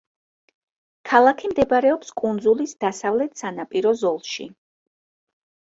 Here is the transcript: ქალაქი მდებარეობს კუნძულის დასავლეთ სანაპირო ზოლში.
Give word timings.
ქალაქი 1.09 1.51
მდებარეობს 1.51 2.11
კუნძულის 2.23 2.75
დასავლეთ 2.87 3.39
სანაპირო 3.45 3.95
ზოლში. 4.05 4.51